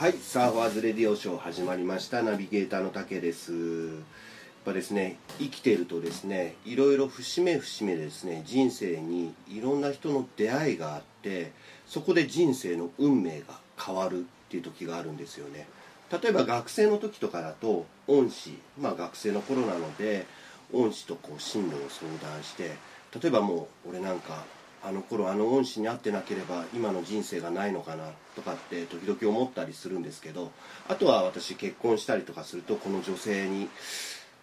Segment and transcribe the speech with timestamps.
[0.00, 2.22] はい、サーファーズレディオショー始まりました。
[2.22, 3.52] ナビゲーターの竹です。
[3.52, 3.94] やっ
[4.64, 11.52] ぱですね、生きてるとですね、いろいろ節目節目でですね、人生にいろんな人の出会いがあって、
[11.86, 15.68] そこで人生の運命が変わるっていう時があるんですよね。
[16.10, 20.24] 例えば学生の時とかだと、恩師、まあ学生の頃なので、
[20.72, 22.70] 恩師とこう進路を相談して、
[23.20, 24.44] 例えばもう俺なんか
[24.82, 30.50] あの頃あの恩師に会ってなければ今の人生がないのかなとかって時々思ったりするんですけど
[30.88, 33.68] あとは私結婚したりとかするとこの女性に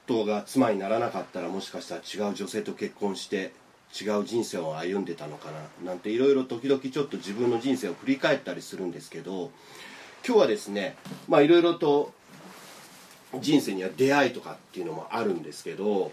[0.06, 3.52] とが妻にならなかったらもしかしたら違う女性と結婚して
[4.00, 5.50] 違う人生を歩んでたのか
[5.84, 9.52] ななんていろいろ時々ちょっと自分の人生を振り返ったりするんですけど
[10.26, 12.12] 今日はですねまあいろいろと
[13.40, 16.12] 人生には出会いとかっていうのもあるんですけど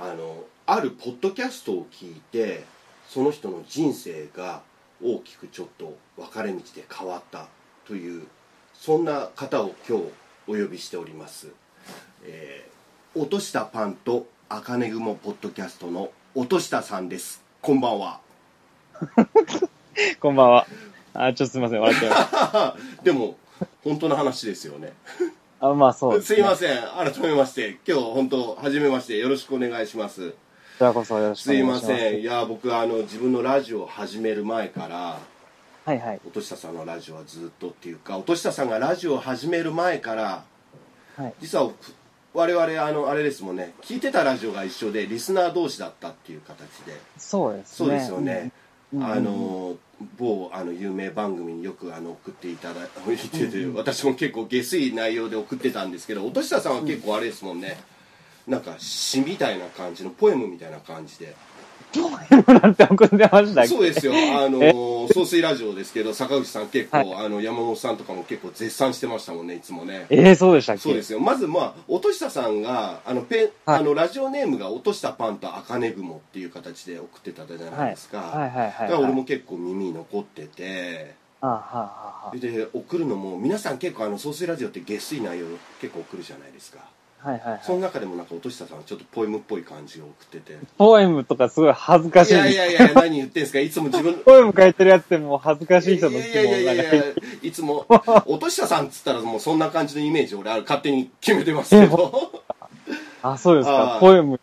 [0.00, 2.64] あのあるポッドキャストを聞いて
[3.08, 4.62] その人の人生が
[5.02, 7.48] 大きくちょっと分かれ道で変わった
[7.86, 8.26] という
[8.74, 10.04] そんな方を今日
[10.46, 11.48] お呼びしております、
[12.24, 12.78] えー
[13.14, 17.42] 落としたパンと茜雲ポッドキャストの落としたさんです。
[17.62, 18.20] こんばんは。
[20.20, 20.66] こんばんは。
[21.14, 23.36] あ、ちょっとすみません、笑っちゃいまし でも
[23.82, 24.92] 本当の話ですよね。
[25.58, 25.68] た。
[25.68, 26.36] あ、まあそうです、ね。
[26.36, 26.80] すいません。
[26.80, 30.30] 改めまして今日本当初めましてよろしくお願いします。
[30.30, 30.36] こ
[30.78, 32.00] ちらこそよろしくすいまお願いします。
[32.00, 35.18] せんいや僕あの自分のラジオを始める前から
[35.84, 36.20] はいはい。
[36.24, 40.44] 音下さんのラジオはずっとっていうか音下さんがラジオを始める前から
[41.16, 41.34] はい。
[41.40, 41.70] 実は
[42.32, 47.74] 我々あのあれですもんね聞いてたラジオが一緒でリスナー同士だったっていう形でそうですね。
[47.74, 48.52] そうですよね、
[48.94, 49.04] うん。
[49.04, 49.76] あの
[50.16, 52.88] 某あの有名番組によくあの送っていただい
[53.18, 57.78] てて、私も結構下水内容で送ってたんですけど音下さんは結構あれですもんね、
[58.48, 61.36] なんか詩みたいな感じのポエムみたいな感じで。
[61.90, 64.12] そうですよ。
[64.12, 67.26] あの総水ラジオですけど坂口さん結構、はい。
[67.26, 70.04] あの山本さんとかも結構絶賛してましたもんねいつもね。
[70.10, 70.82] えー、そうでしたっけ？
[70.82, 71.20] そうですよ。
[71.20, 73.80] まずまあ音下さんがあのペン、はい。
[73.80, 78.88] あのラジオネームが落としたパンと茜雲っていう形で送ってたじゃないですか、はいはいはいはい。
[78.88, 81.14] だから俺も結構耳に残ってて。
[81.40, 85.46] あはあはあはで送るのも皆さん結構あの総水ラジオって下水内容
[85.80, 86.80] 結構送るじゃないですか。
[86.82, 86.97] あ。
[87.20, 87.60] はいはいはい。
[87.62, 90.58] その中でもなんか音下さんはちょっとポエムっぽい感じを送ってて。
[90.76, 92.34] ポエムとかすごい恥ずかしい。
[92.34, 93.58] いやいやいや何言ってんすか？
[93.60, 96.84] いつも自分 ポエム書いてるやつってもう恥ずかしい人のいやいやいや
[97.42, 97.86] いつも
[98.26, 102.32] 音下さんっつったらもうそんな感じのイメージ俺ある勝手に決めてますけど。
[103.22, 103.84] あ、そうですあか。
[103.96, 104.00] ー。
[104.00, 104.38] ポエム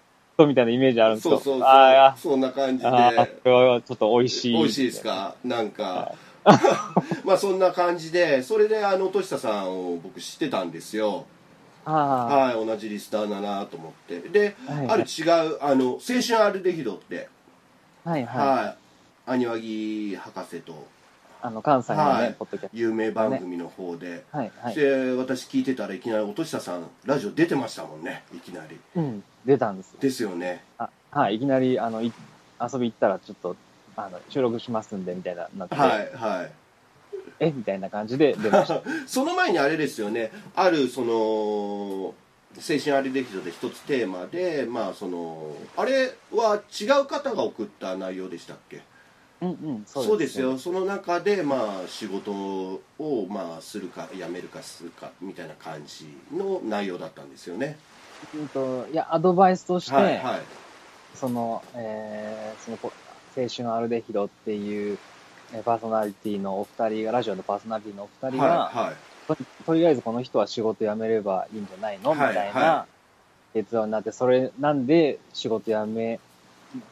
[0.46, 1.36] みたいなイメージあるんですか？
[1.36, 2.14] そうそうそう。
[2.32, 2.90] そんな感じで。
[2.90, 4.58] あー、それはちょっと美味しい。
[4.58, 5.36] 美味しいですか？
[5.46, 6.12] なんか。
[7.24, 11.26] まあそんな感じでそれであの音下さんを僕知ってたんですよ。
[11.28, 11.35] あ
[11.92, 15.24] はい同じリスターだなと思ってで、はいある違
[15.54, 17.30] うあの青春アルデヒドって
[18.06, 18.10] あ。
[18.12, 18.48] はいはい。
[18.48, 18.78] はい
[20.18, 20.88] 博士と
[21.42, 24.38] あの、関西のはいね、ポッドキャス有名番組の方で、ト。
[24.38, 24.76] はいはい。
[24.76, 29.24] で私聞いてたらいきなり音下さんラジオ出てましたもんねいきなりうん。
[29.46, 29.98] 出たんですよ。
[30.00, 32.12] ですよねあはい、いきなり、あの、い
[32.60, 33.56] 遊び行ったら、ちょっと、
[33.96, 36.52] あの、収録しますんで、みたいな、なって、はいはい
[37.40, 38.82] えみたいな感じで出ました。
[39.08, 40.32] その前にあれですよね。
[40.56, 48.82] あるその青春アリデヒドで一つテーマでまあそのあれは違う方が送った内容でしたっけ？
[49.42, 50.58] うんうん、そうですよ。
[50.58, 52.82] その中でまあ仕事を
[53.30, 57.78] まあするか辞めるかするかみたいな感じの内容だったんですよね。
[58.34, 60.42] うんと、いや、アドバイスとして、はいはい。
[61.14, 62.92] その、えー、その、こ
[63.38, 65.15] 青春アルデヒドっていう、えー
[65.64, 68.96] パーソナリティのお二人が、ラジオのパーソナリティのお二人が、はいはい。
[69.28, 72.14] ととりあえずこの人は仕事辞めればいいんじゃないの？
[72.14, 72.34] みはい。
[72.36, 72.86] たいはな
[73.54, 76.20] 結論になって、それなんで仕事辞め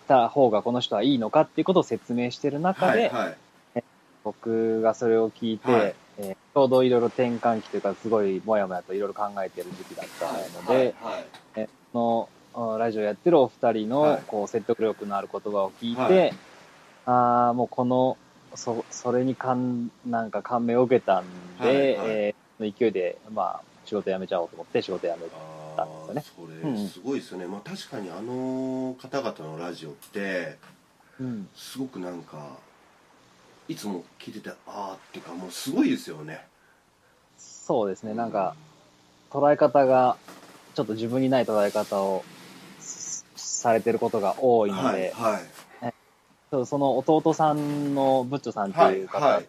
[0.08, 3.30] た方がこの人はいいのかっていうことを説明してる中で、はいは
[3.76, 3.84] い。
[4.24, 5.96] 僕がそれを聞いて、はい。
[6.20, 10.28] えーちょうどいろいろ転換期というか、すごいもやもやといろいろ考えてる時期だった
[10.62, 11.26] ので、はいはい。
[11.56, 13.86] えこのあラジオやってるお二人はい。
[14.18, 16.34] のこう説得力のある言葉を聞いて、はい。
[17.08, 18.18] ああもうこの
[18.56, 21.26] そそれに感なんか感銘を受けたん
[21.62, 21.86] で、はいはい。
[22.10, 26.62] えーその勢いで、まあ、仕事辞めちゃおうと思って仕事辞めあたんですよね。
[26.62, 30.58] ーそれすごいですよね、まあ、確かにあの方々のラジオって
[31.20, 32.58] うん、すごくなんか
[33.68, 36.46] いつも聞いててああっていうかもうすごいですよね。
[37.38, 38.14] そうですね。
[38.14, 38.56] なんか
[39.30, 40.18] 捉え方が
[40.74, 42.24] ちょっと自分にない捉え方を
[42.80, 45.42] すされてることが多いので、はいはい
[46.66, 49.48] その弟さんのブッチョさんってはいいう方、はい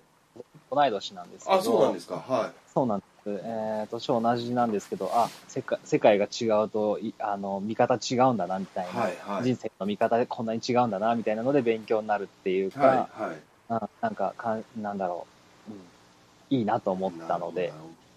[0.70, 1.58] 同い年なんですけど。
[1.58, 2.16] あそうなんですか。
[2.16, 3.10] はそうなんです。
[3.26, 9.44] えー、年同じなんですけど、あ、世界世界が違うと、いあの、見方違うんだな、みたいな、はいはい。
[9.44, 13.36] 人生の見方でこんなに違うんだな、みたいなので勉強になるっていうか、いはいはい。
[13.68, 15.26] あなんかかん、なんだろ
[15.70, 17.72] う、うん、いいなと思ったので、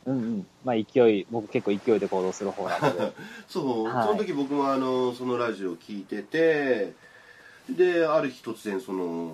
[0.05, 0.47] うんうん。
[0.65, 3.13] まあ勢い、僕結構勢いで行動する方なので。
[3.47, 4.07] そう、はい。
[4.07, 6.93] その時僕もあのそのラジオを聞いてて
[7.69, 9.31] である日突然その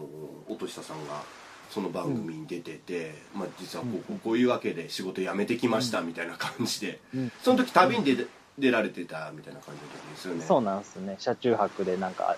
[0.50, 1.24] 音下さんが
[1.69, 7.31] その番組に出てて、まあ、実はこうこういうわけで仕事辞めてきましたみたいな感じで、うん。
[7.41, 8.27] その時旅に出,、
[8.59, 10.45] 出られてたみたいな感じの時ですよね。
[10.45, 11.15] そうなんですね。
[11.19, 12.35] 車中泊でなんか、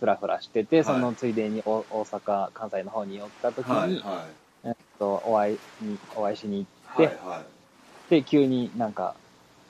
[0.00, 4.26] ふらふらしてて、そのついでにお大阪、関西の方に寄った時に、はいは
[4.64, 6.66] えっと、お会いに、お会いしにい
[6.96, 7.44] 行って、は
[8.10, 8.10] い。
[8.10, 9.14] で、急になんか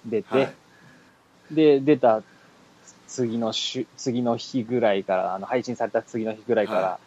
[0.07, 1.55] 出て、はい。
[1.55, 2.23] で、出た
[3.11, 7.01] 次の週、次の日ぐらいから、あの、配信された次の日ぐらいから、は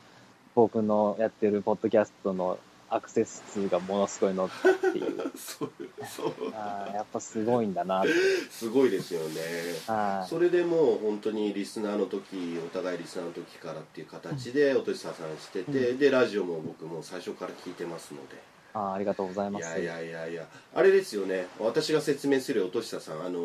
[0.53, 2.59] 僕のやってるポッドキャストの
[2.89, 5.15] アクセス数がものすごい乗ったっていう。
[5.35, 5.71] そう
[6.05, 6.33] そう。
[6.53, 8.03] あーやっぱすごいんだな。
[8.51, 9.41] すごいですよね。
[9.87, 10.29] はい。
[10.29, 18.35] それでもう本当にリスナーの時お互いリスナーの時からっていう形で音下さんしてて、うでラジオも僕も最初から聞いてますので。
[18.75, 19.79] あーありがとうございます。
[19.79, 20.47] いやいやいやいや。
[20.75, 21.47] あれですよね。
[21.59, 23.39] 私が説明する音下さんあの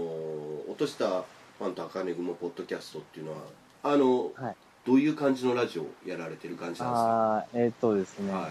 [0.68, 1.24] 音下
[1.58, 3.38] ファンと赤根雲ポッドキャストっていうのは
[3.82, 4.56] あの、はい。
[4.86, 7.10] どういう感じのラジオをやられてる感じなんですか？
[7.10, 8.48] ああ、えーっとですね、は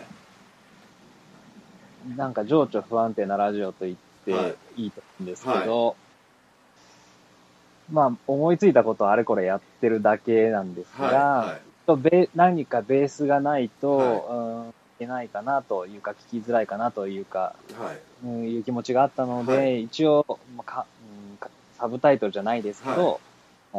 [2.13, 2.17] い。
[2.17, 4.55] なんか情緒不安定なラジオと言ってはい。
[4.75, 5.95] いいと思うんですけど、
[7.91, 11.61] まあ思いついたことをあれこれやってるだけなんですが、はいはい。
[11.87, 14.67] とベ何かベースがないと、はい。
[14.67, 18.25] うんいけないかなというか聞きづらいかなというか、はい。
[18.25, 19.83] うん、いう気持ちがあったので、はい。
[19.83, 20.25] 一応、
[20.55, 20.85] まあ
[21.77, 23.21] サブタイトルじゃないですけど、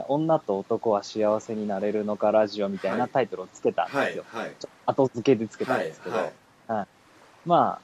[0.09, 3.09] 女と男は幸せになれるのかラジオみたいはない。
[3.09, 4.25] タイトルをつけたんですよ。
[4.29, 4.50] はい
[4.87, 6.87] 後付けでつけたんはいですけど、はい
[7.45, 7.79] まあ、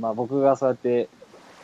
[0.00, 1.08] まあ僕がそうやって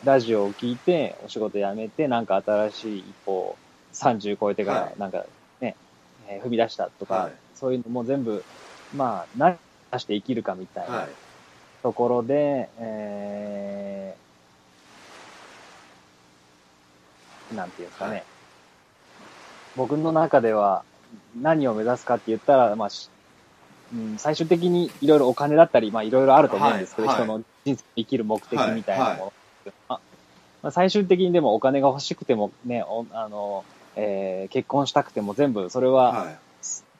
[0.03, 3.55] ラジオを聞いて、お仕事辞めて、なんか新しい一歩、
[3.93, 5.25] 30超えてかはい、らなんか
[5.61, 5.75] ね、
[6.27, 7.31] えー踏み出したとか、はい。
[7.55, 8.43] そういうのも全部、
[8.93, 9.57] まあ、何
[9.91, 11.09] 出して生きるかみたいはない。
[11.83, 18.23] ところで、えー、なんていうんですかね、はい。
[19.75, 20.83] 僕の中では
[21.41, 23.09] 何を目指すかって言ったら、まあ、し
[23.93, 27.25] うん、最終的にいろいろお金だったり、まあいろいろあると思うんですけど、はいはい。
[27.25, 29.33] 人の人生生きる目的みたいなはいもの。
[29.89, 29.99] あ
[30.63, 33.63] まあ、最終的にでもお金が欲しくてもね、おあの、
[33.95, 36.37] えー結婚したくても全部それははい。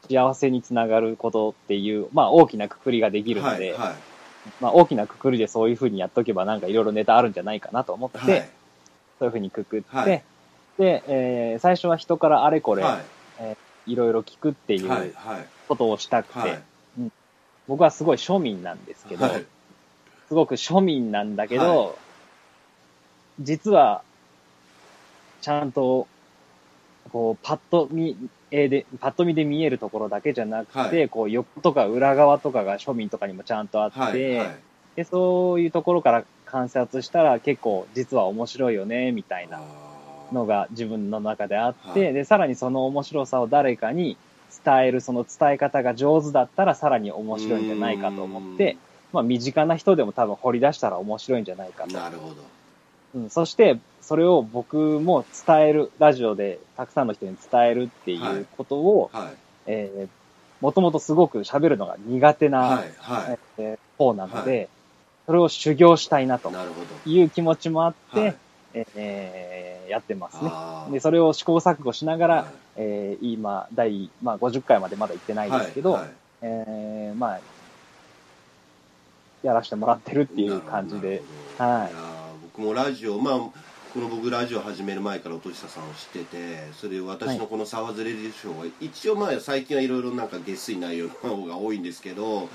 [0.10, 3.96] 幸せにつながることっていう、まあ大きなくくりができるので、はいはい。
[4.60, 8.50] まあ大きなくくりでそういうふうにやっとけばなんかいろいろネタあるんじゃないかなと思って、はい。
[9.18, 10.24] そういうふうにくくって、はい
[10.78, 13.00] で、えー最初は人からあれこれ、は
[13.86, 13.92] い。
[13.92, 15.48] いろいろ聞くっていうはいはい。
[15.68, 16.64] ことをしたくて、はい。
[17.68, 19.46] 僕はすごい庶民なんですけど、はい。
[20.28, 21.96] すごく庶民なんだけど、は
[23.40, 24.04] 実は、
[25.42, 26.08] ちゃんと、
[27.10, 28.18] こう、パッと見、
[28.52, 31.10] えーで、パッと見で見えるところだけじゃなくて、はい。
[31.10, 34.48] こう、横とか裏側とかが庶民とかにもちゃんとあって、はいはい。
[34.96, 39.60] で、そういうところから観察したら結構実は面白いよね、みたいな
[40.34, 42.14] のが自分の中であって、はい。
[42.14, 44.18] で、さらにその面白さを誰かに
[44.64, 48.78] 伝える、その伝え方が上手だったらさらに面白いんじゃないかと思って、
[49.12, 51.94] まあ身近な人でも多分掘り出したら面白いんじゃないかと。
[51.94, 52.36] なるほど。
[53.16, 59.34] うん、そして、それを僕も伝える、ラジオでたくさんの人に伝えるっていはいうことを、はい。
[59.68, 60.10] えー、
[60.62, 64.68] もともとすごく喋るのが苦手な、はいはえー方なので、は
[65.28, 66.52] それを修行したいなと
[67.06, 68.36] いう気持ちもあって、はい
[68.74, 70.50] えーやってますね。
[70.94, 72.42] で、それを試行錯誤しながら、は
[72.78, 72.82] い。
[72.82, 76.12] えー今、第、まあ、50回までまだ行ってないですけど、はいはい。
[76.42, 77.42] えーまあ、
[79.44, 81.24] やらせてもらってるっていう感じで、
[81.58, 82.42] はい。
[82.42, 92.50] 僕もラジオまあこの僕ラジオ始める前から音下さんを知っててそれで私のこの「沢ズレディショー」は一応まあ最近はいろいろなんか下水内容の方が多いんですけど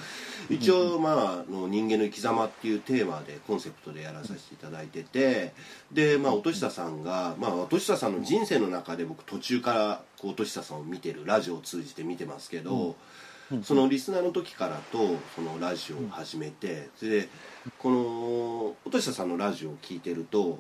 [0.51, 5.53] 一応まああの人間の生き様っていうテーマでコンセプトでやらさせていただいてて
[5.93, 12.97] でまあ音下さんがまあ音下さんの人生の中で僕途中からこう音下さんを見てるラジオを通じて見てますけど、
[13.53, 13.63] うん。
[13.63, 17.29] そのリスナーの時からとそのラジオを始めてそれで
[17.79, 20.59] この音下さんのラジオを聞いてるとうん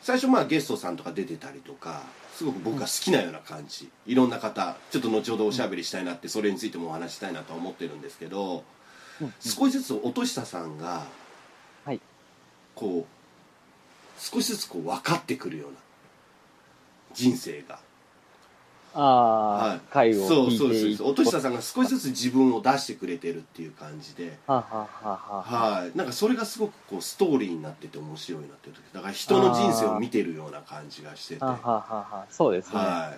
[0.00, 2.02] 最初まあゲストさんとか出てたりとか
[2.34, 3.88] すごく僕が好きなような感じ。
[4.06, 8.64] いろんな方ちょっと後ほどおしゃべりしたいなってそれについてもお話ししたいなとは思ってるんですけど
[9.20, 9.34] うん。
[9.40, 11.06] 少しずつ音下さんが
[11.84, 12.00] はい。
[12.74, 15.76] こう少しずつこう分かってくるような
[17.14, 17.78] 人生が
[18.94, 19.80] ああ、はい。
[19.90, 21.08] 回をそうそうそうそう。
[21.10, 24.36] 音下さんが少しずつ自分を出してくれてるっていう感じで。
[24.46, 25.76] はあはあはあは。
[25.76, 28.82] あはい、なんかそれがすごくこうストーリーになってて面白いなっていう時。
[28.92, 31.44] だから人の人生を見てるような感じがしてて。
[31.44, 32.26] はあはあは。
[32.30, 32.78] そうですね。
[32.78, 33.14] は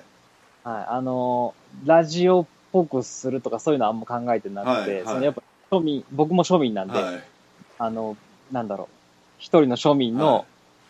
[0.64, 0.68] い。
[0.68, 5.04] はあのー、ラジオっぽくするとかそういうのはあんま考えてなくて、はいはい。
[5.06, 7.24] そのやっぱ庶民、僕も庶民なんで、いはい。
[7.78, 8.16] あの、
[8.50, 8.94] なんだろう、
[9.38, 10.44] 一人の庶民の、はい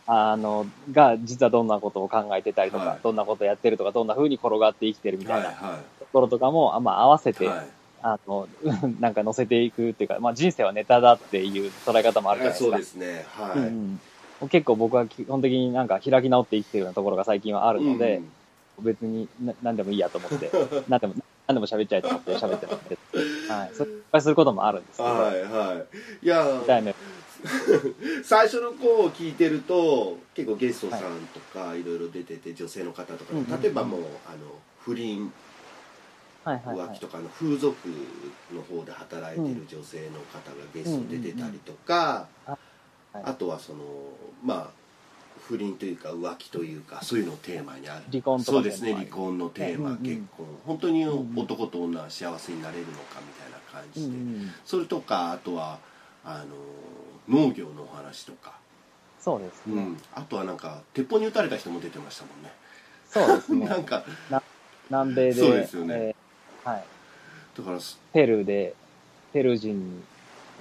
[0.06, 3.00] あの、が、実はどんなことを考えてたりとか、はい。
[3.02, 7.68] どんなことやってるとか、どんな風に転がって生きてるみたいなはいはところとかも、あまあ、合わせて、いはい。
[8.02, 8.48] あの、
[8.98, 12.70] なんか載せていくっていうか、まあ、人生はネタだっていう捉え方もあるじゃないですか。
[12.70, 13.24] そうですね。
[13.28, 13.66] はい、うん。
[13.66, 14.00] うん
[14.48, 18.22] 結構僕は基本的になんか開き直って生きてるようなところが最近はあるので、
[18.78, 18.84] うん。
[18.84, 20.50] 別にな何でもいいやと思って、
[20.88, 21.14] 何でも、
[21.46, 23.70] 何でも喋っちゃえと思って喋ってますけど、はい。
[23.72, 25.86] それ失敗することもあるんですけど、はいは
[26.22, 26.26] い。
[26.26, 26.96] いや痛い目
[28.24, 31.00] 最初の子を聞いてると結構ゲストさん
[31.34, 31.82] とかい。
[31.82, 33.62] ろいろ出てて女性の方とか、うんうんうん。
[33.62, 34.38] 例えばもうあの
[34.80, 35.32] 不倫
[36.44, 37.00] 浮気。
[37.00, 37.76] とかの風俗
[38.52, 42.58] の方で働いてる女性の方がゲストで出てたりとか、はい。
[43.24, 43.78] あとはその
[44.44, 44.82] まあ
[45.48, 48.04] 不倫というか浮気というかそういうのをテーマにある。
[48.10, 51.38] 離婚そうですね離婚のテーマ、うんうん結婚本当にうんうん。
[51.38, 54.10] 男と女は幸せになれるのかみたいな感うんじで、う
[54.48, 55.78] ん、それとかあとは
[56.24, 56.44] あの
[57.28, 58.54] 農業のお話とか、
[59.20, 59.74] そうですね。
[59.74, 62.52] うん、あとはなんか鉄砲に撃たれた人も出てましたもんね
[63.08, 63.66] そうですね。
[63.68, 64.04] なんか
[64.90, 66.84] 南米で、そうですよねえーはい。
[67.56, 68.74] だからそペルーで、
[69.32, 70.02] ペルー人に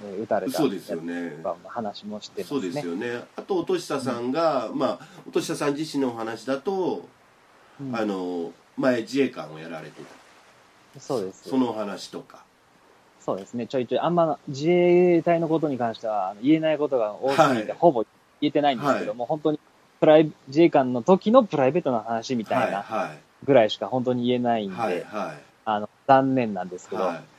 [0.04, 2.70] えー撃たれたそうですよね話もしてますそうね。
[2.70, 7.08] ですよねあと音下さんが、まあ音下さん自身のお話だと、
[7.80, 10.00] うんあの前自衛官をやられて
[10.94, 11.48] たそうです。
[11.48, 12.44] そのお話とか
[13.24, 13.66] そうですね。
[13.66, 17.78] ちょいちょい、あんま自衛隊のことに関しては言えないことが多すぎて、はい。
[17.78, 18.04] ほぼ
[18.40, 19.16] 言えてないんですけどはい。
[19.16, 19.60] も、本当に
[20.00, 23.10] プライ自衛官の時のプライベートな話みたいなは
[23.44, 25.04] ぐらいしか本当に言えないんで、いはい。
[25.04, 27.31] はあの残念なんですけど、いはい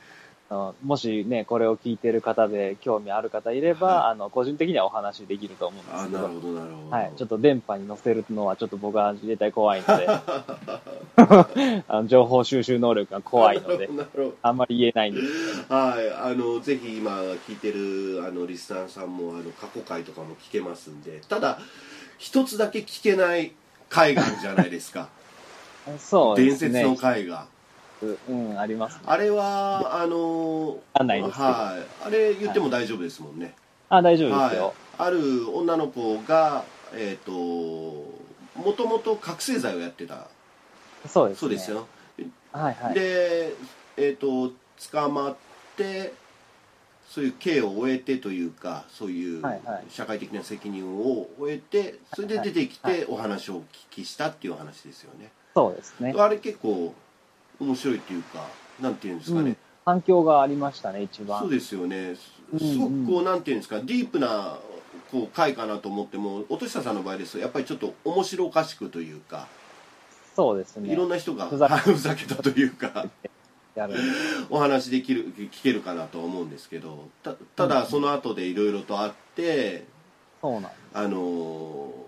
[0.50, 4.12] あのもしね、これを聞いてる方で興味ある方いれば、はい。
[4.12, 6.18] あの個人的にはお話できると思うんですけど。
[6.18, 6.90] あなる、ほどなるほど。
[6.90, 10.06] はい、ちょっと電波に載せるのはちょっと僕は自衛隊怖いので、
[11.88, 14.34] あの情報収集能力が怖いので、 なるほど。
[14.42, 21.20] あんまり言えないんですけど、はい、あのぜひ今聞いてるあのリスナーさんもあの過去回とかも聞けますんで。
[21.28, 21.58] ただ
[22.18, 23.52] 一つだけ聞けない
[23.88, 25.08] 回があるじゃないですか。
[25.98, 26.70] そうですね。
[26.70, 27.46] 伝説の回が
[28.28, 29.00] うん、ありますね。
[29.06, 33.54] あれはあのわかんないですけどはいあれ言っても大丈夫ですもんね、
[33.88, 34.64] あ、大丈夫ですよ。
[34.64, 40.28] はい、ある女の子がえっ、ともともと覚醒剤をやってた
[41.08, 41.40] そうです、ね。
[41.40, 41.70] そうです。
[41.70, 41.86] よ、
[42.52, 42.94] はいはい。
[42.94, 43.54] で
[43.96, 44.52] えっ、と
[44.92, 45.36] 捕まっ
[45.76, 46.12] て
[47.08, 56.14] そういう刑を終えてというかそういうはいはい社会的な責任を終えてそれで出てきはいてお話をお聞きしたっていうお話ですよね、そうですね。
[56.16, 56.92] あれ結構
[57.60, 58.46] 面白いっていうか
[58.80, 59.56] なんていうんですかね、うん
[59.86, 61.40] 反響がありましたね、一番。
[61.40, 62.16] そうですよね
[62.52, 64.58] うんすすごくこうなんていうんですかディープな
[65.10, 69.46] こう回かなと思っても音下さんの場合ですとやっぱりちょっと面白おかしくというか、
[70.34, 70.90] そうですね。
[70.90, 73.06] いろんな人がふざけ ふざけたというか。
[74.50, 79.84] お話できる聞けるかなとは思うんですけどたただその後でいろいろとあって
[80.40, 80.70] そうなん。
[80.94, 82.04] あのー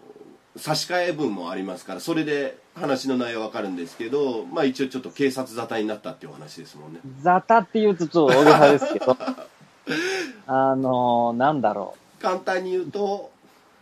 [0.58, 7.00] 差し替え文もありますからそれで話の内容わかるんですけどまあ一応ちょっと警察沙汰になったっていうお話ですもんね。
[7.23, 9.16] ザタって言うとちょっと大げさですけど、
[10.47, 13.30] あのー、なんだろ簡単に言うと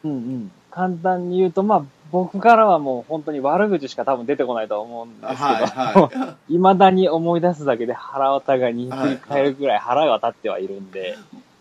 [0.05, 0.09] う。
[0.09, 0.53] うんうん。
[0.71, 11.17] 簡単に言うと、まあ、僕からはもう本当に悪口しか多分出てこないと思うんですけど、はいは 未だに思い出すだけで腹渡がにひっくり返るぐらい腹が立ってはいるんで、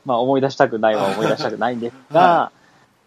[0.05, 2.51] まあ思い出したくないは思い出したくないんですが、 は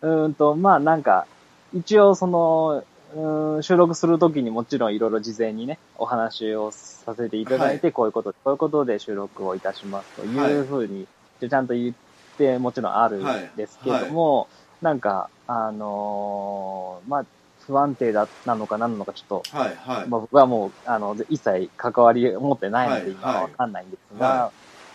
[0.03, 1.27] うーんと、まあなんか、
[1.75, 2.85] 一応その、
[3.17, 11.07] うーん収録するときにもちろんいろいろ事前にね、お話をさせていただいて、こういうこと、こういうことで収録をいたしますというふうに、
[11.41, 11.95] ちゃんと言っ
[12.37, 14.49] てもちろんあるんですけども、
[14.83, 17.25] なんか、あのーまあ、
[17.67, 20.09] 不安定だ、なのか何なのかちょっと、いはいはい。
[20.09, 24.53] まあ、僕はもう、あの、一切関わりを持ってないので、はい今はわかんないんですが、は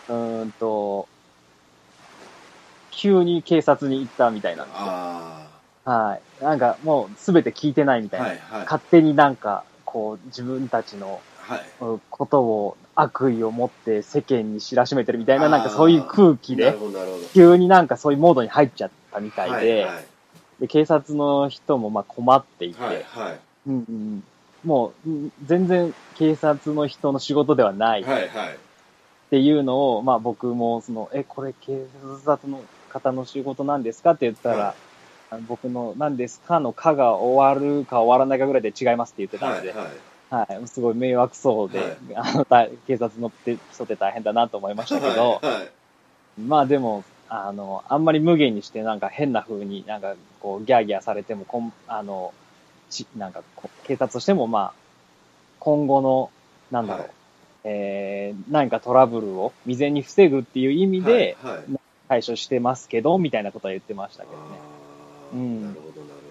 [0.08, 1.08] うーんと、
[2.90, 4.64] 急に警察に行ったみたいな。
[4.64, 5.51] んですよ。
[5.84, 6.44] あはい。
[6.44, 8.26] なんかもうすべて聞いてないみたいな。
[8.26, 8.64] あはいはい。
[8.64, 11.20] 勝手になんか、こう、自分たちの
[12.10, 16.76] ことを悪意を持って世間に知らしめてるみたいな、なんかそういう空気で、
[17.34, 20.04] 急になんかそういうモードに入っちゃったみたいで、はいはい。
[20.60, 23.38] で警察の人もまあ困っていて、はいはい。
[23.66, 24.22] うんうん、
[24.64, 28.02] もううん全然警察の人の仕事ではない。
[28.02, 28.58] っはいはい。
[29.30, 31.84] ていうのを、まあ僕もその、え、これ警
[32.24, 34.10] 察の方の仕事なんですか？
[34.12, 34.74] って言ったら、はい
[35.32, 39.78] あの僕の何ですかのかが終わるか終わらないかぐらいで違いますって言ってたので、はい
[40.30, 40.58] はい。
[40.58, 41.96] はい、すごい迷惑そうで、はい。
[42.16, 46.40] あの大警察のって人って大変だなと思いましたけど、はいはい。
[46.40, 52.34] まあでも、あの、あんまり無限にしてなんか変な風になんかこうギャーギャーされてもこん、あの、
[52.90, 53.42] ち、なんか
[53.84, 54.72] 警察としてもまあ、
[55.60, 56.30] 今後の、
[56.70, 57.10] なんだろう、はい。
[57.64, 61.38] えー、何かトラブルを未然に防ぐっていう意味で
[62.08, 64.71] 対処してますけど、みたいなことは言ってましたけどね。
[65.32, 65.62] うん。
[65.62, 66.22] なるほどなる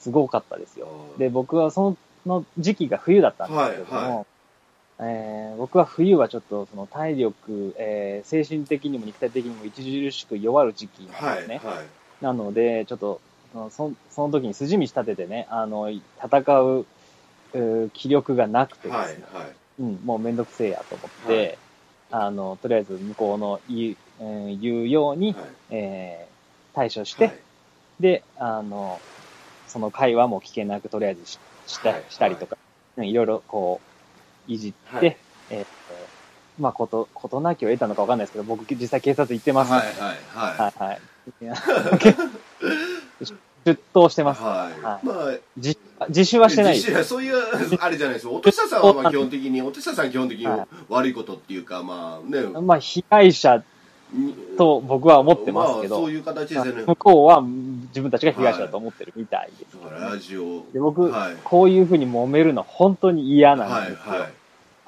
[0.00, 0.88] すごかったですよ。
[1.18, 1.96] で、僕はそ
[2.26, 4.24] の時期が冬だったんですけれども、はいは
[5.02, 11.60] えー僕は冬はちょっとその体力、えー精神的にも肉体的にも著しく弱る時期なんはいですね。
[11.62, 11.86] はい
[12.22, 13.18] なので、ちょっと、
[13.70, 16.02] そその時に筋道立ててね、あの、戦
[16.60, 16.86] う、
[17.54, 19.52] うー気力がなくてですね、はいはい。
[19.78, 21.58] うん、もうめんどくせえやと思って、
[22.10, 25.44] あの、とりあえず向こうの言う,、えー言うように、はい。
[25.70, 26.30] えー
[26.74, 27.34] 対処して、はい
[28.00, 29.00] で、あの、
[29.68, 32.56] その会話も聞けなくとりあえずしした,、はいしたりとか、
[32.96, 33.80] うんいろいろこ
[34.48, 35.16] う、いじって、はい。
[35.50, 35.66] えー
[36.58, 39.72] まあ、こと、ことなきを得たのかわかんないですけど、僕実際警察行ってます。
[39.72, 40.12] はいはいは
[40.54, 40.58] い。
[40.58, 41.00] はいはい。
[43.64, 44.42] 出頭してます。
[44.42, 44.82] はい。
[44.82, 45.06] はい。
[45.06, 45.16] まあ
[45.56, 45.76] 自
[46.08, 46.74] 自首はしてない。
[46.74, 47.04] です。
[47.04, 47.34] そういう
[47.80, 48.32] あれじゃないですよ。
[48.32, 50.66] 音下さんはまあ 基本的に音下さんは基本的にはい。
[50.88, 52.42] 悪いことっていうかまあね。
[52.42, 53.62] まあ、被害者に
[54.56, 56.82] と僕は思ってますけど、まあそういう形ですよね。
[56.86, 59.76] 向こうは自分たちが被害者だと思ってるみたいです。
[59.82, 60.64] だからラジオ。
[60.72, 61.36] で僕、はい。
[61.44, 64.12] こういうふうに揉めるの本当に嫌なんはいですよ。
[64.12, 64.32] はい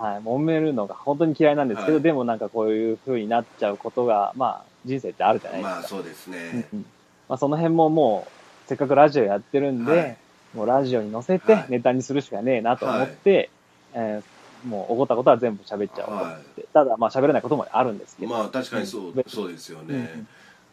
[0.03, 2.03] はい、揉めるのが本当に嫌いなんですけど、はい。
[2.03, 5.75] でもなんかこういう風になっちゃうことが、まあ、人生ってあるじゃないですか。
[5.77, 6.87] まあそうですうんねうん。
[7.29, 10.17] まあ、その辺ももう、せっかくラジオやってるんで、はい。
[10.55, 11.67] もうラジオに載せてはい。
[11.69, 13.51] ネタにするしかねえなと思って、
[13.95, 14.32] えー
[14.65, 16.67] もう、おごったことは全部喋っちゃおうと思って。
[16.73, 18.33] ただ、まあ喋れないこともあるんですけど。
[18.33, 19.25] まあ確かにそううん。
[19.27, 20.03] そうですようんうん。
[20.03, 20.25] ね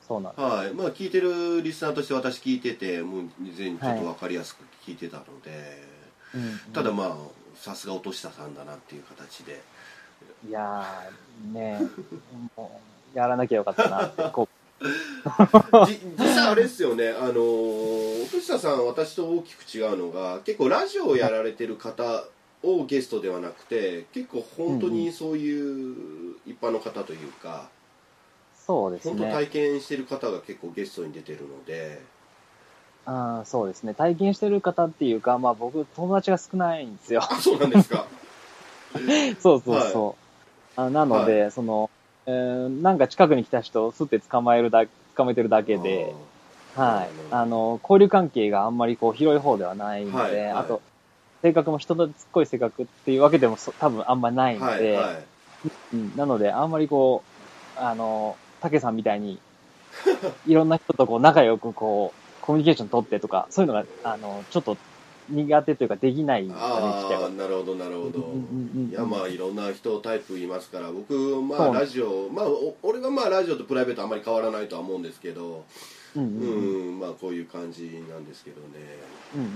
[0.07, 0.43] そうなんです。
[0.43, 0.73] はい。
[0.73, 5.83] まあ聞いてるリスナーとして私聞いててもう以前ちょっと分かりやすく聞いてたので。
[6.33, 6.57] うんうん。
[6.73, 7.15] ただまあ
[7.55, 9.61] さすが音下さんだなっていう形で。
[10.47, 11.83] いやー、ねえ、
[12.55, 12.79] も
[13.13, 14.47] う、やらなきゃよかったなって、こ
[15.85, 17.09] じ実際あれですよね。
[17.09, 22.23] あのー音下さん私と大きく違うのが結構ラジオをやられてる方
[22.63, 29.31] をゲストではなくて結構本当にそういう一般の方というか、う、そうです本当ね。
[29.31, 31.99] 体験してる方が結構ゲストに出てるので
[33.05, 33.93] あーそうですね。
[33.93, 37.21] 体験してる方っていうか、まあ僕、友達が少ないんですよ。
[37.23, 38.05] あそうなんですか
[39.41, 40.15] そうそうそ
[40.77, 40.79] う。
[40.79, 41.89] あなので、その、
[42.25, 46.13] えーなんか近くに来た人をすって捕まえるだ、捕まえてるだけで、
[46.75, 47.09] はい。
[47.31, 50.81] あの、交流関係があんまりこう広い方ではないので、はいはいあと、
[51.41, 55.23] 性格も人とつっこい性格っていうわけでもそ多分あんまないので、はいはい。
[55.93, 57.23] うん、なのであんまりこ
[57.77, 59.39] う、あの、竹さんみたいに、
[60.47, 64.77] いろんな人とこう仲良くこう、コミュニケーション取ってとか、そういうのが、あの、ちょっと
[65.29, 66.47] 苦手というかできない
[67.29, 75.65] なるほどなるほど、うんうんうんいやまあいろんな人タイプいますから僕まあラジオまあお俺はまあラジオとプライベートあんまり変わらないとは思うんですけど
[76.15, 78.67] うんううんまあこういう感じなんですけどね。
[79.35, 79.47] うんうん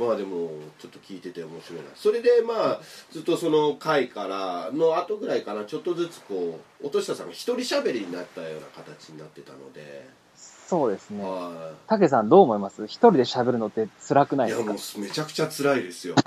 [0.00, 1.88] うんまあでもちょっと聞いてて面白いな。
[1.94, 11.22] それでまあずっとその回からの後ぐらいかなちょっとずつこう音下さんが一人喋りになったような形になってたので、そうですね。
[11.22, 12.84] は竹さんどう思います？
[12.86, 14.98] 一人で喋るのって辛くないいいやですか？
[15.00, 16.14] もうめちゃくちゃ辛いですよ。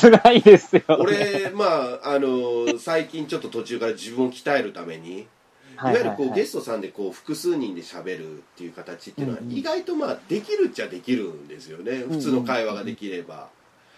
[0.00, 0.84] 辛いですよ、ね。
[0.98, 1.64] 俺ま
[2.02, 5.26] ああの最近ちょっと途中から自分を鍛えるために
[5.74, 11.98] いわゆるこうゲスストさんでこう複数人で喋るっていう形っていうのは意外とまあできるっちゃできるんですよね。
[11.98, 13.48] 普通の会話ができれば、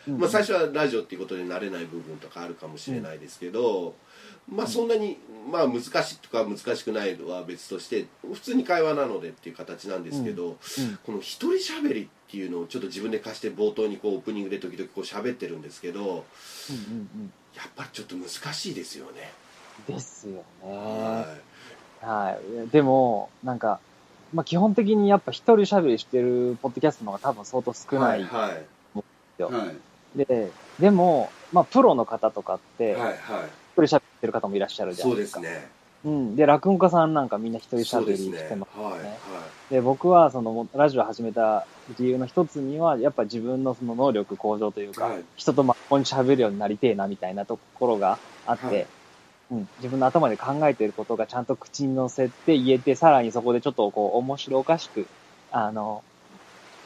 [0.06, 3.94] トまあ、最初はラジオっていうことで慣れない部分とかあるかもしれないですけど、
[4.48, 5.18] まあそんなに
[5.50, 10.56] まあ難しいとか難しくないのは別として普通に会話なのでっていう形なんですけど、うん。
[11.04, 17.32] この一人喋りっていうのをちょっと自分で貸して冒頭にこうオープニングで時々こう喋ってるんですけどうんうんうん。
[17.54, 19.32] やっぱりちょっと難しいですよね。
[19.88, 20.42] ですよね。
[20.62, 21.26] は
[22.06, 22.70] はい。
[22.70, 23.80] でも、なんか、
[24.32, 28.64] まあ基本的にやっぱ一人喋りしてるポッドキャストの方が多分相当い少ないはいはい
[29.38, 33.16] よはいで、でも、まあプロの方とかって、はいはい
[33.76, 35.40] 一人喋ってる方もいらっしゃるじゃなそいうでか。
[35.40, 35.68] ですすね
[36.06, 36.36] うん。
[36.36, 39.18] で、落語家さんなんかみんな一人喋りそうですねしてますよはいね。
[39.70, 41.66] で、僕はそのもラジオを始めた
[41.98, 48.86] 理由の一つには、やっぱ自分のその能力向上というか、はい人とまっこに喋るようになりてえなみたいなところがあって、はい
[49.50, 55.06] うん、自分の頭で考えていることがちゃんと口に乗せて言えて、さらにそこでちょっとこう面白おかしく、
[55.52, 56.02] あの、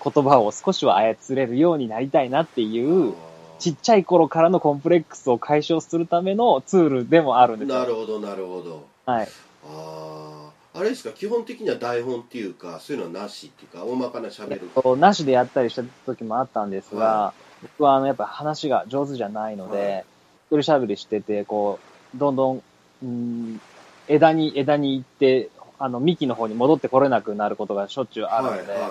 [0.03, 3.15] 言葉を少しは操れるようになりたいなっていう、
[3.59, 7.79] ちっちゃい頃からのコンプレックスを解消するためのツールでもあるんですよ。
[7.79, 8.87] なるほどなるほど。
[9.07, 9.29] はい。
[9.65, 14.71] あああれですか基本的には台本っていうかそういうのはなしっていうか大まかな喋る。
[14.75, 20.05] となしでやったりした時もあったんですが、は僕はあのやっぱ話が上手じゃないのはで、
[20.51, 22.63] 一人喋りしてて、こう、どんどん、
[23.03, 23.61] うん、
[24.09, 28.91] 枝に、枝に行って、あの、幹の方に戻ってこれなくなることがしょっちゅうあるので、はいはい。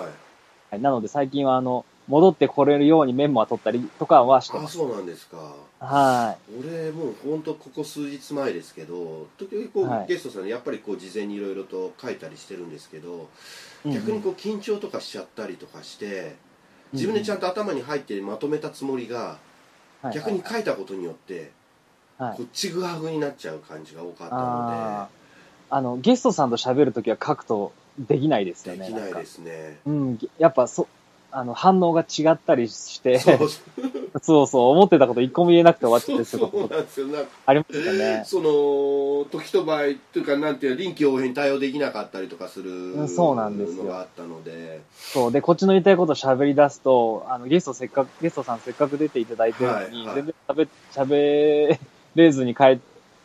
[0.72, 0.80] はい。
[0.80, 4.76] なので最近はあの、戻ってこれるようにメモは取ったりとかはしてます。
[4.76, 5.36] あそうなんですか。
[5.78, 10.08] は俺もう本当ここ数日前ですけど時々こう、はい。
[10.08, 13.28] ゲストさんにやっぱりこう事前にいろいろと書いたりしてるんですけど、
[13.84, 13.92] い。
[13.92, 14.22] 逆にうん。
[14.22, 16.34] こう緊張とかしちゃったりとかして
[16.92, 19.38] 自分でちゃんと頭に入ってまとめたつもりが、
[20.02, 20.14] はい。
[20.14, 21.52] 逆に書いたことによって、
[22.20, 22.36] はい。
[22.36, 25.06] こうちぐはぐになっちゃう感じが多かったあのー。
[25.70, 28.88] あの、ゲストさんと喋るときは書くとできないですよね。
[28.88, 29.78] でできないですね。
[29.86, 30.88] うん、やっぱそ、
[31.32, 33.38] あの、反応が違ったりして、そう
[34.20, 34.46] そう。
[34.48, 37.06] そう、思ってたこと一個も言えなくて終わっちゃって そうなんですよ。
[37.06, 38.22] なんかありますよね。
[38.26, 43.84] その時と場合というかなんていうの臨機応変に対応できなかったりとかするうんそうなんですよ。
[43.84, 44.80] のがあったので。
[44.98, 45.32] そう。
[45.32, 50.14] で、こっちの言いたいことを喋り出すと、あの、ゲストせっかく、ゲストさんせっかく出ていただいてるのに、はいはい。
[50.16, 51.78] 全然喋、喋
[52.14, 52.78] れずに帰っ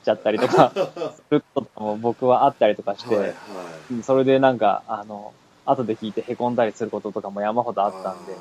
[0.03, 0.71] ちゃったりとか、
[1.15, 3.35] することも僕はあったりとかして、はいはい。
[3.91, 5.33] うんそれでなんか、あの、
[5.65, 8.33] 後で聞いて凹んだりすることとかも山ほどあったんで、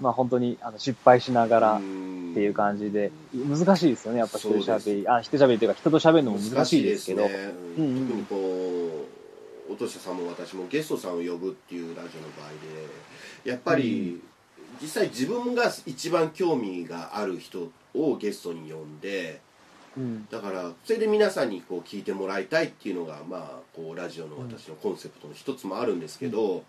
[0.00, 5.08] まあ本当にあの失敗しながら、っていう感じで、難しいですよね、やっぱ一人喋り。
[5.08, 7.22] あ、一人喋りというか人と喋るのも難しいですけど。
[7.22, 7.54] ね。
[7.76, 12.48] うんうん特にこう落としたさんも私もゲストさんを呼ぶっていうラジオの場合
[13.44, 14.20] でやっぱり、
[14.82, 19.40] 実際自分が一番興味がある人をゲストに呼んで
[19.96, 20.26] うん。
[20.30, 26.62] だからそれで皆さんにこう聞いてもらいたいっていうのがまあこうラジオの私のコンセプトの一つもあるんですけど、うん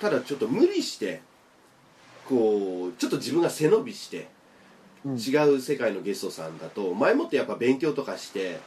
[0.00, 1.20] ただちょっと無理して
[2.26, 4.28] こうちょっと自分が背伸びして
[5.04, 8.60] うん、違う世界のゲストさんだと前もってやっぱ勉強とかして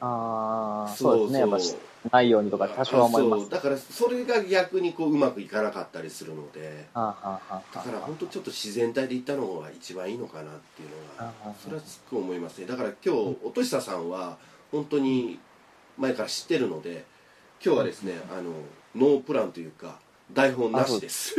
[0.00, 1.38] ああ、そうですね。
[1.40, 1.76] やっぱしう
[2.10, 3.50] ないようにとか多少は思います。
[3.50, 6.86] だからそれが逆にこううまくいかなかったりするので。
[6.94, 12.66] だから本当ちょっと自然体で行ったのが一番いいのかなっていうのがあそれはすっごい思いますね。
[12.66, 14.38] だから今日音下さんは
[14.70, 15.38] 本当に
[15.98, 17.04] 前から知ってるので
[17.64, 18.52] 今日はですねあの
[18.94, 19.98] ノープランというか
[20.32, 21.34] 台本なしです。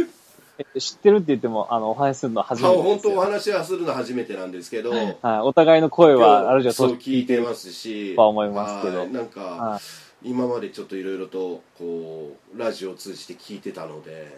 [0.60, 2.78] え知ってるって言っても、あの、お話しするのは初めて。
[2.78, 5.17] 本当お話はするの初めてなんですけどはい。
[5.43, 9.00] お互いの声は、ある程度そう聞いてますしとは思いますけど。
[9.00, 9.12] はい。
[9.12, 9.82] なんかは
[10.28, 14.38] 今までちょっといろいろとこうラジオを通じて聞いてたので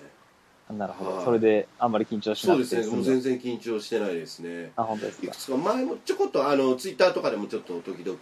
[0.71, 0.73] い。
[0.73, 1.15] なるほど。
[1.15, 5.27] はいそれで、あんまり緊張しなそうですねもう済んだ全然緊張してないですねあ、本当ですか。
[5.27, 8.17] いくつか前もちょこっとあのツイッターとかでもちょっと時々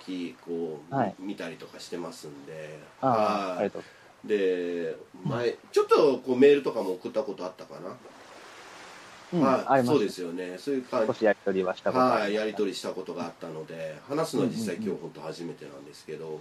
[0.46, 3.84] こう、はい見たりとかしてますんでああ、はいありがとう。
[4.28, 7.96] で前ちょっとこうメールとかも送ったことあったかな、
[9.34, 10.58] はいそうですよね。
[10.58, 11.08] そういう感じ。
[11.08, 16.40] 少しやりとりはしたことあはいやり取りしたことがあったので話すのは実際今日本当初めてなんですけど、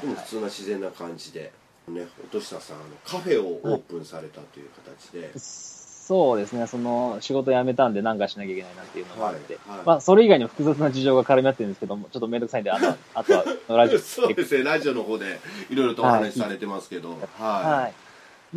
[0.00, 0.22] でも普。
[0.26, 1.52] 通な自然な感じで
[1.88, 9.86] ね音下さんあのカフェをオープンされたという形で、そうですね、その仕事辞めたんで何かしなきゃいけないなっていうのがあって、はいはい。
[9.86, 14.62] まあそれ以外にも複雑な事情が絡み合ってるんですけども、ちょっとめんどくさいんで、あの、あとはラジオそうですね。
[14.62, 17.10] ラジオの方でいろいろとお話しされてますけど。
[17.10, 18.05] はい、はい。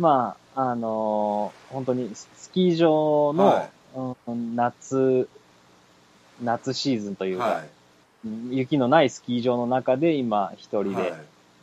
[0.00, 3.68] まあ、あのー本当にススキー場の、は
[4.26, 5.28] うん夏、
[6.42, 7.64] 夏シーズンというか、はい。
[8.26, 11.12] うん雪のないスキー場の中で今一人で、はい。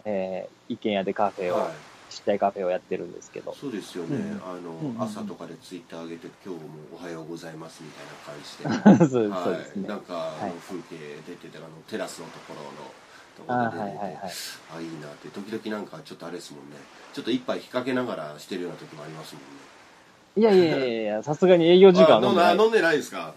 [0.05, 2.13] えー一軒家でカフェを、はい。
[2.13, 4.41] ちっちゃいカフェをやってるんですけど、そうですよね、うん。
[4.43, 5.01] あの、うんうんうん。
[5.03, 6.67] 朝とかでツイッター上げて今日も
[6.99, 9.33] おはようございますみたいな感じで。
[9.43, 9.87] そうですね。
[9.87, 10.51] なんか、はい。
[10.67, 10.97] 風景
[11.27, 12.91] 出ててあのテラスのところの
[13.47, 13.91] はいはいはい。
[14.75, 15.29] あいいなって。
[15.29, 16.77] 時々なんかちょっとあれですもんね。
[17.13, 19.47] ちょっと一杯引っ掛けながらしてるような時もありますもんね。
[20.37, 22.57] いやいやいやいや、 さすがに営業時間は飲んでない。
[22.59, 23.33] あ飲んでないですか？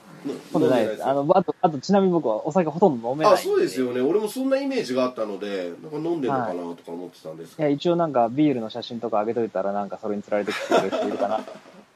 [0.52, 1.04] 飲んでないです。
[1.06, 3.34] あの、あと、あと、ちなみに僕はお酒ほとんど飲めない。
[3.34, 4.02] あそうですよね。
[4.02, 7.70] 俺もそんなイメージがあったのでなんか飲んでるのかなとか思ってたんですけど、い。
[7.72, 11.38] や、一応なんかビールの写真とか上げといたらなんかそれに釣られてきてくれる人いるかな。
[11.40, 11.42] っ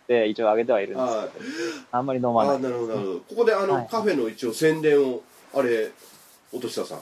[0.06, 1.28] て、一応上げてはいるんですはい。
[1.28, 1.44] けど、
[1.92, 2.56] あんまり飲まない。
[2.56, 3.18] あなるほどなるほど。
[3.20, 3.88] ここであの、はい。
[3.90, 5.20] カフェの一応宣伝を
[5.54, 5.90] あれ
[6.52, 6.98] 音下さん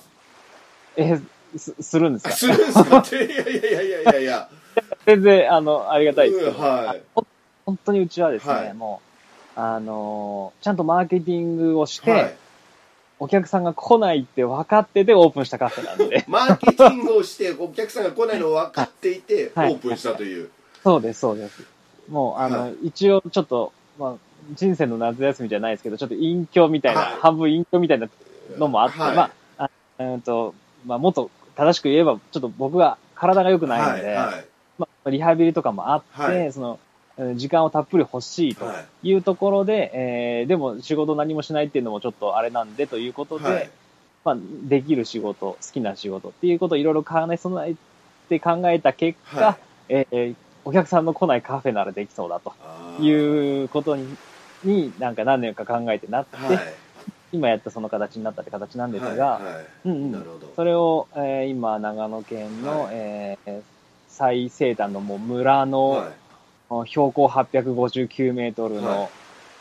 [0.96, 1.20] え、
[1.56, 2.30] す、するんですか？
[2.32, 3.04] するんですか？
[3.12, 4.48] いやいやいやいやいや
[5.06, 6.44] 全然、あの、ありがたいです。
[6.44, 7.02] けど、うんはい。
[7.14, 7.26] ほ
[7.66, 8.74] 本当にうちはですね、はい。
[8.74, 9.00] も
[9.56, 12.34] う、あのーちゃんとマーケティングをして、はい。
[13.18, 16.24] お客さんが来ないって分かっててオープンしたカフェなんで。
[16.28, 19.74] マーケティングをしてお客さんが来ないのを分かっていてオはい。
[19.76, 20.50] ープンしたという、
[20.82, 21.62] そうです、そうです。
[22.08, 22.74] もう、あの、はい。
[22.84, 24.14] 一応ちょっと、まあ、
[24.54, 27.20] 人生の夏休みじゃないですけど、ちょっと隠居みたいな、はい。
[27.20, 28.08] 半分隠居みたいな
[28.58, 29.16] のもあって、はい。
[29.16, 29.64] まあ、
[29.98, 30.54] あうんと、
[30.86, 34.46] まあ、もっと正しく言えば、ちょっと僕が体が良くないので、はいはい。
[34.78, 36.52] まあ、リハビリとかもあって、はい。
[36.52, 43.70] その、うん時間をたっぷり欲しいとはいいうところで、えーでも仕事何もしないっていうのもちょっとあれなんでということで、はい。
[44.24, 47.74] まあ、できる仕事、好きな仕事っていうことをいろいろ考え備え
[48.30, 49.56] て考えた結果、はい。
[49.90, 52.54] えーお客さんの来ないカフェならできそうだと
[53.02, 54.16] いうことに、
[54.62, 56.58] になんか何年か考えてなって、はい
[57.32, 59.66] 今やったその形になったって形なんですが、はいはい。
[59.86, 60.12] うんうん。
[60.12, 60.52] なるほど。
[60.54, 62.94] それを、えー今長野県の、はい。
[62.94, 63.60] えー
[64.08, 66.88] 最西端のもう村の、はい。
[66.88, 69.08] 標高859メートルの、はい。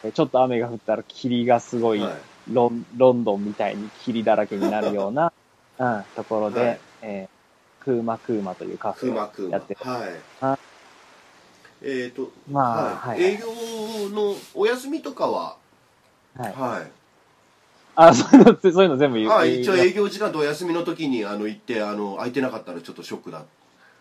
[0.05, 2.11] えーちょっと雨が降ったら霧がすごい、はい。
[2.53, 5.31] ロンロンドンみたいに霧だらけになるような、
[5.79, 6.79] うん、ところで、はい。
[7.03, 7.41] えー
[7.83, 9.79] クーマクーマというカフェをやってる。
[9.83, 10.11] はい。
[10.39, 10.59] は
[11.81, 13.23] えっ、と、まあ、はい。
[13.23, 13.47] 営業
[14.09, 15.57] のお休みとかは？
[16.37, 16.53] はい。
[16.53, 17.00] はい
[18.07, 19.29] あ、そういうの、そういうの全部言う。
[19.29, 23.43] はい、一応営業時間とお休みの時にあの行ってあの空いてなかったらちょっとショックだ。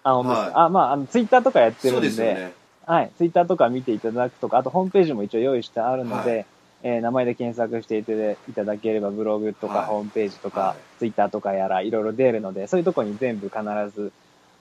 [0.03, 0.59] あ、本当ですか。
[0.59, 2.53] はあ、まあ、あの、ツイッターとかやってるそんで、うでね。
[2.87, 3.11] はい。
[3.19, 6.47] ツイッターとか見ていただくとか、あとホームページも一応用意してあるので、はい。
[6.83, 9.87] えー名前で検索していただいただければ、ブログとかはい。
[9.87, 10.77] ホームページとか、はい。
[10.99, 13.63] ツイッターとかやら、いろいろ出るので、そういうとこに全部必
[13.95, 14.13] ず、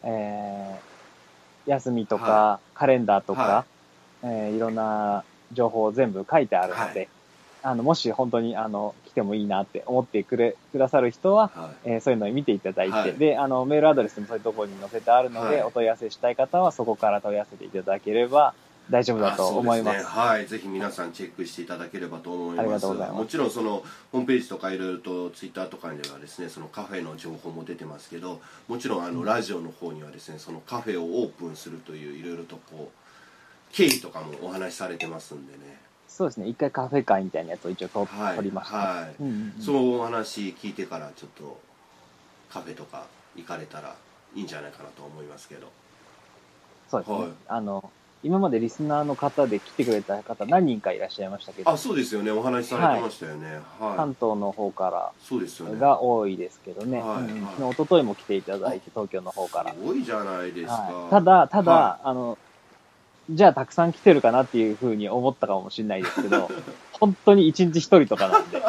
[0.03, 0.89] えー
[1.69, 3.65] 休みとか、はカレンダーとか、は
[4.23, 5.23] えーいろんな
[5.53, 7.07] 情報全部書いてあるので、はい。
[7.63, 11.89] あの、もし本当に、あの、来てもいいなって思ってくれ、くださる人は、はい。
[11.91, 13.13] えーそういうのを見ていただいて、はい。
[13.13, 15.63] で、あの、メールアドレスもそういうところに載せてあるので、はい。
[15.63, 18.53] お問い合わせしたい方はそこから問い合わせていただければ
[18.89, 19.97] 大丈夫だと思います。
[19.97, 22.59] ね、はい、ぜひ皆さんチェックしていただければと思います。
[22.61, 23.17] ありがとうございます。
[23.19, 35.88] もちろんそのホームページとかいろいろとツイッターとかにはですね、そのカフェの情報も出てますけど、もちろんあのラジオの方にはですね、そのカフェをオープンするといういろいろとこう経緯とかもお話しされてますんでね。
[36.09, 36.47] そうですね。
[36.47, 38.77] 一回カフェ会みたいなやつを一応と、はい取りました。
[38.77, 41.59] はいうんうんうんそのお話聞いてからちょっと
[42.51, 43.95] カフェとか行かれたら
[44.35, 45.71] いいんじゃないかなと思いますけど。
[46.89, 47.17] そうですね。
[47.17, 47.91] はいあの、
[48.21, 52.31] 今までリスナーの方で来てくれた方何人かいらっしゃいましたけど、あ、そうですよね。
[52.31, 53.59] お話しされてましたよね。
[53.79, 53.95] はい。
[53.95, 55.79] 関東の方からそうですよね。
[55.79, 56.99] が多いですけどね。
[56.99, 59.71] はいはい一昨日も来ていただいて、東京の方から。
[59.71, 60.73] すごいじゃないですか。
[60.73, 62.37] はい、ただ、ただ、はあの、
[63.29, 66.49] じゃあたくさん来てるかなっていうふうに思ったかもしれないですけど、
[66.93, 68.61] 本当に一日一人とかなんで。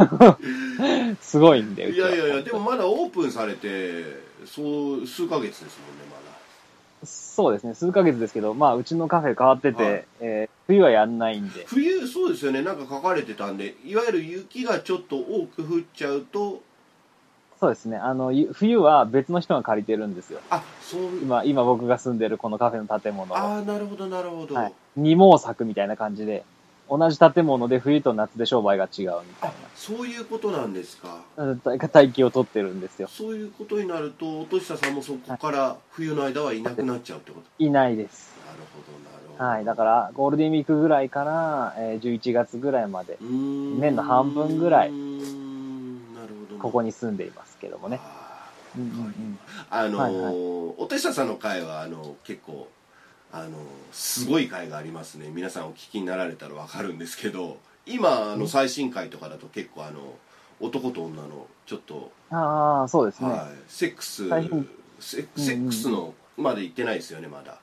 [1.20, 4.04] すごいんで、いやいやいや、でもまだオープンされて、
[4.46, 16.62] そう、数ヶ月ですもんね、まそうですね、数ヶ月ですけど、まあ、うちのカフェ変わってて、はいえー冬はやんないんでだ。、冬、そうですよね、なんか書かれてたんで、いわゆる雪がちょっと多く降っちゃうと、
[17.60, 20.40] そうですね、あの、ゆ冬は別の人が借りてるんですよ。
[20.48, 23.36] あ、そう、今、今僕が住んでるこのカフェの建物を。
[23.36, 24.54] ああ、なるほど、なるほど。
[24.54, 24.72] はい。
[24.96, 26.42] 二毛作みたいな感じで、
[26.88, 31.18] 同じ建物で冬と夏で商売が違うみたいあ、そういうことなんですか。
[31.36, 33.08] な、うん待機を取ってるんですよ。
[33.08, 37.62] そういうことになると、落としたさんもそこから冬の間はいなくなっちゃうってこと？
[37.62, 38.34] いないです。
[38.46, 39.44] なるほど、なるほど。
[39.44, 39.64] はい。
[39.66, 44.92] だから、ゴールデンウィークぐらいから、えー11月ぐらいまで、年の半分ぐらい。
[46.60, 48.00] ここに住んでいますけどもね。
[48.02, 49.38] あーうんうんうん。
[49.68, 50.34] あのーはいはい。
[50.78, 52.68] お手下さんの回はあの結構
[53.32, 53.50] あの
[53.92, 55.30] すごい回がありますね。
[55.30, 60.14] 皆さんお聞きになられたらわかるんですけど今あの最新回とかだと結構あの
[60.60, 63.30] 男と女のちょっと、ああ、そうですね。
[63.30, 67.58] はい、セックスセセックスのまで行ってないですよねまだ。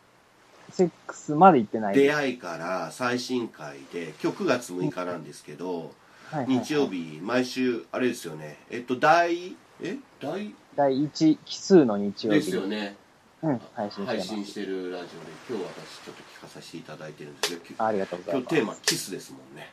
[0.72, 5.86] セックスまで行ってない出会いから最新回で今日9月6日なんですけど、はい
[6.30, 6.66] はいはい。
[6.66, 8.58] 日曜日毎週あれですよね。
[8.70, 9.98] えっと第え？
[10.20, 10.54] 第？
[10.76, 12.96] 第1奇数の日曜ですよね。
[13.44, 14.22] うん、配信して配。
[14.22, 15.08] 信してるラジオで。
[15.50, 18.56] 今日私ちょっと聞かさせていただいてるんですけどありがとうございます。
[18.56, 19.72] 今日テーマキスですもんね。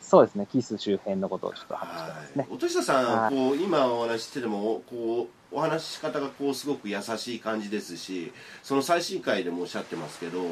[0.00, 2.46] そうですね、キス周辺のことをちょっと話してますね。
[2.50, 3.34] おとしさん、はい。
[3.34, 10.44] こう今お話ししててもこうお話し方がこうすごく優しい感じですしその最新回でもおっしゃってますけど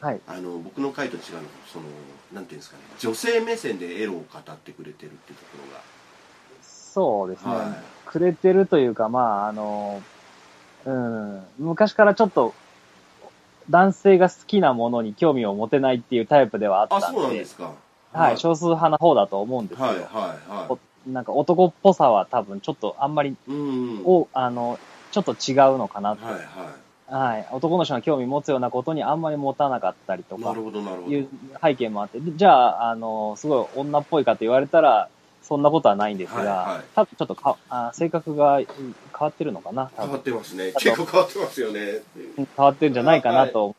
[0.00, 0.20] はい。
[0.26, 1.86] あの僕の回と違うのはその
[2.34, 2.82] なんていうんですかね。
[2.98, 5.80] 女性目線でエロを語ってくれてるっていうところが。
[6.60, 10.02] そうですね、はいくれてるというか、まあ、あの、
[10.84, 12.54] うん、昔からちょっと、
[13.70, 17.72] 男性が好きなものに興味を持てないっていうタイプではあったんで、あそうなんですか。
[18.12, 19.86] はい、少数派な方だと思うんですよ。
[19.86, 24.02] はいはいはおなんか男っぽさは多分ちょっとあんまり、いうんうん。
[24.04, 24.78] お、あの、
[25.10, 26.24] ちょっと違うのかなと。
[26.24, 26.72] はいは
[27.12, 27.46] はい。
[27.52, 30.42] 男の人が興味持つようなことにあんまり持たなかったりとか。
[30.42, 31.14] いなる、ほどなるほど。
[31.14, 31.28] いう
[31.62, 35.08] 背景もあって、でじゃあ、あの、すごい女っぽいかと言われたら、
[35.42, 36.84] そんなことはないんですが、はいはい。
[36.94, 40.72] 多分ちょっとかあ性格がうん変わってるのかな変わってますね。
[40.78, 41.80] 結構変わってますよね。
[42.36, 43.74] 変わってるんじゃないかなと。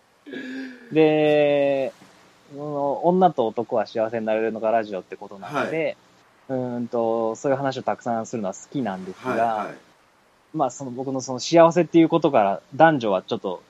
[0.92, 1.92] で、
[2.54, 5.98] その女と男は幸せになれるのがラジオってことなので、
[6.50, 9.76] うーんと、そういう話をたくさんするのは好きなんですが、はいはい。
[10.54, 13.64] まあその僕のその幸せっていうことから男女はちょっと、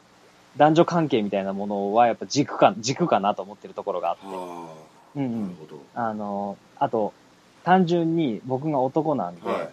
[0.58, 4.26] 男女関係みたいなものはやっぱ軸か、軸かなと思ってるところがあって。
[4.26, 4.68] は
[5.16, 5.56] うん
[5.94, 7.14] あの、あと、
[7.63, 9.69] 単純に僕が男なんで、はい。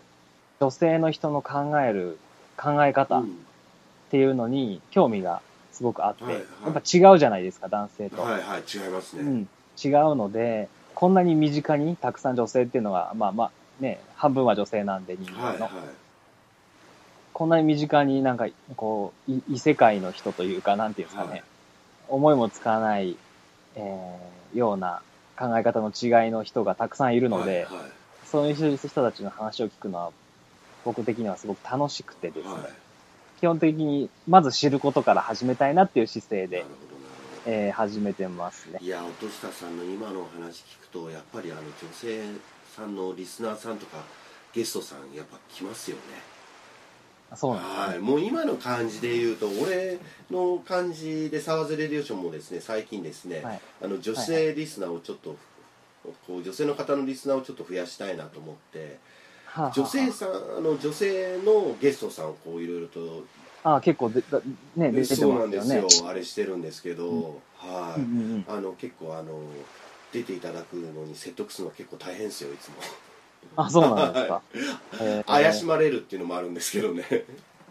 [0.61, 2.19] 女性の人の考える
[2.57, 3.47] 考え方っうん。
[4.11, 5.41] ていうのに興味が
[5.73, 6.43] すごくあって、はいはい。
[6.65, 8.23] やっぱ違うじゃないですか、男性と。
[8.23, 9.49] はいはい違いますね、うん、
[9.83, 13.51] 違うので、こんなに身近にたくさん女性っていうのが、まあまあ
[13.81, 15.71] ね、半分は女性なんで人間の、はいはい。
[17.33, 21.43] こんなに身近になんか、こう、い異世界の人というか、なんていうんですかね、はい。
[22.09, 23.17] 思いもつかない、
[23.77, 25.01] えーような
[25.41, 27.93] 考え方の違いの人がたくさんいるので、はいはい。
[28.27, 30.13] そういう人たちの話を聞くのは、
[30.85, 32.63] 僕的にはすごく楽しくてですね、はい。
[33.41, 36.65] 基本的にまず知ることから始めたいなっていう姿勢で
[37.47, 38.79] えー始めてますね。
[38.83, 42.21] いや音下さんの今のお話聞くとやっぱりあの女性
[42.77, 44.05] さんのリスナーさんとか
[44.53, 46.03] ゲストさんやっぱ来ますよね
[47.37, 47.65] そうなん。
[47.65, 47.99] はい。
[47.99, 49.99] もう今の感じで言うと俺
[50.31, 53.61] の感じで沢津レディオションもですね最近ですね、はい。
[53.83, 55.37] あの女性リスナーをちょっと、
[56.27, 58.99] こう女性の方のリスナーをちょっと増やしたいなと思って
[59.47, 59.73] はあはあ。
[59.75, 63.25] 女性さんあの女性のゲストさんをこういろいろと
[63.63, 64.41] ああ、結構で、だ
[64.77, 66.05] ね、出てそうますよなんですよ。
[66.05, 66.11] ね。
[66.11, 67.23] あれしてるんですけど、うん。
[67.57, 68.45] はい、うんうんうん。
[68.49, 69.39] あの結構あの
[70.13, 72.75] 出ていただくのに説得するの結構大変ですよいつも
[73.57, 74.43] あ、そうなんですか。
[75.01, 75.25] えー。
[75.25, 77.05] 怪しまれるっていうのもあるんですけどね。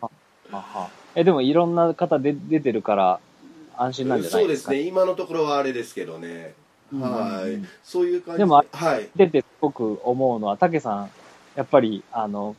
[0.02, 0.10] は
[0.52, 3.20] はえ、でもいろんな方で出てるから
[3.78, 4.54] 安心なんじゃなそいうでか。
[4.54, 4.82] ですすね。
[4.82, 6.54] 今のところはあれですけどね、
[6.92, 7.02] うん。
[7.02, 8.40] はい、うんそういう感じ。
[8.40, 9.10] でもはい。
[9.16, 11.12] 出てすごく思うのは、たけさん、
[11.56, 12.56] やっぱり、あの、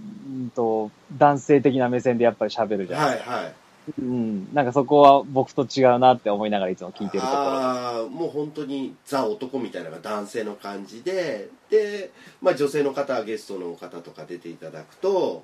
[0.00, 3.30] うんと、男性的な目線でやっぱり喋るじゃないですか。
[3.32, 3.54] はいはい
[3.98, 4.52] うん。
[4.52, 7.38] なんかそこは僕と違うなって思いながらいつも聞いてるところ。
[7.38, 15.42] ああもう本当にザ男みたいなのが男性の感じでで、まあ、女性の方ゲストの方とか出ていただくと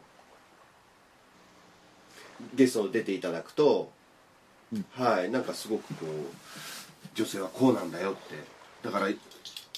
[2.54, 3.90] ゲスト出ていただくと、
[4.72, 4.84] うん。
[4.92, 6.08] はいなんかすごくこう
[7.14, 8.36] 女性はこうなんだよって。
[8.82, 9.08] だから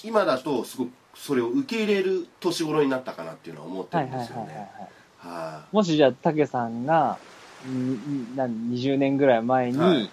[0.03, 4.69] 今だとすごくそれを受け入れる年頃になったかなっていうのは思ってはるんですよね。
[5.17, 7.17] はもしじゃあ、たけさんが、
[7.67, 9.97] んな20年ぐらい前はい。
[9.97, 10.09] に、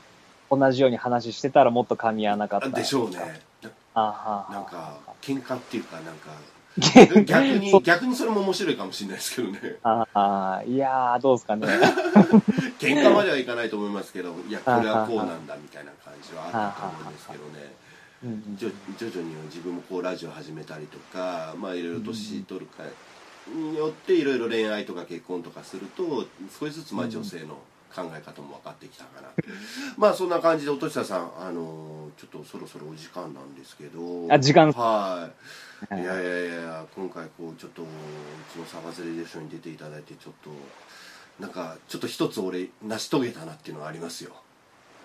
[0.50, 2.66] 同じように話してたらもっと噛み合わなかった。
[2.68, 3.40] いでしょうね。
[3.94, 4.52] あはあ。
[4.52, 6.30] なんか喧嘩っていうかなんか
[6.78, 9.76] 逆 逆に逆にそれも面白いかもしれないですけどね。
[9.82, 11.66] ああ、いやー、どうですかね。
[12.78, 17.88] 喧嘩まではいかないと思いますけどいやこれはこうなんだみたいな感じはあったと思うんですけどね。
[18.56, 22.82] 徐々に自分もこうラジオ始めたりとかまあいろいろ年取るか
[23.54, 26.26] によっていろいろ恋愛とか結婚とかすると
[26.58, 27.58] 少しずつまあ女性の
[27.94, 29.28] 考え方も分かってきたかな、
[29.96, 34.26] まあそんな感じで音下さんあのちょっとそろそろお時間なんですけど。
[34.30, 35.30] あ時間は
[35.90, 35.94] い。
[35.94, 36.04] い。
[36.04, 37.86] やいやいや今回こうちょっとう
[38.52, 40.50] ちのサバズレディオショーに出ていただいてちょっと
[41.40, 44.32] なんかちょっと一つ俺成し遂げたなっていうのがありますよ。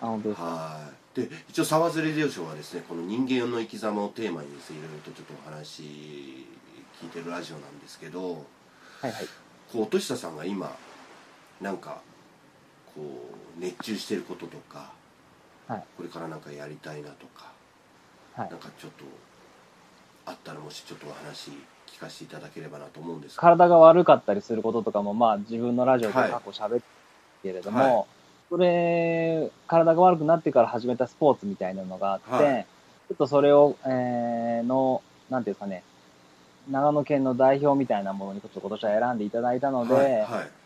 [0.02, 0.44] あ、本当ですか？
[0.46, 1.20] はい。
[1.20, 6.44] で一応サバズレディオショーはですねこの人間の生き様をテーマにですねいろいろとちょっとお話
[7.02, 8.44] 聞いてるラジオなんですけど
[9.00, 9.26] はいはい。
[9.72, 10.74] こう音下さんが今
[11.60, 12.00] なんか
[12.94, 14.92] こう熱中してることとか、
[15.66, 15.84] はい。
[15.96, 17.52] これからなんかやりたいなとか
[18.34, 18.50] はい。
[18.50, 19.04] なんかちょっと
[20.26, 21.50] あったらもしちょっとお話
[21.86, 23.40] 聞かせていただければなと思うんですけど。
[23.42, 26.30] 体が悪かったりすることとかも、まあ自分のラジオではい。
[26.30, 26.94] 過去喋って
[27.44, 28.04] けれども、はい。
[28.48, 32.66] それ、体が悪くなってから始めたスポーツみたいなのがあって、はい。
[33.08, 35.84] ちょっとそれを、えー、の、なんていうんですかね、
[36.70, 40.22] 長野県の代表みたいなものにちょっと今年は選んでいただいたので、はいはい。